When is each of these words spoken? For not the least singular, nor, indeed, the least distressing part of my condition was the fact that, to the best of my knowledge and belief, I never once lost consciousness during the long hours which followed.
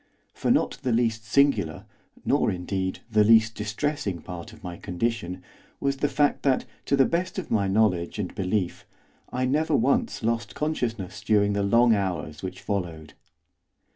For 0.33 0.49
not 0.49 0.79
the 0.81 0.91
least 0.91 1.25
singular, 1.25 1.85
nor, 2.25 2.49
indeed, 2.49 3.01
the 3.11 3.23
least 3.23 3.53
distressing 3.53 4.19
part 4.23 4.51
of 4.51 4.63
my 4.63 4.75
condition 4.75 5.43
was 5.79 5.97
the 5.97 6.09
fact 6.09 6.41
that, 6.41 6.65
to 6.87 6.95
the 6.95 7.05
best 7.05 7.37
of 7.37 7.51
my 7.51 7.67
knowledge 7.67 8.17
and 8.17 8.33
belief, 8.33 8.87
I 9.31 9.45
never 9.45 9.75
once 9.75 10.23
lost 10.23 10.55
consciousness 10.55 11.21
during 11.21 11.53
the 11.53 11.61
long 11.61 11.93
hours 11.93 12.41
which 12.41 12.61
followed. 12.61 13.13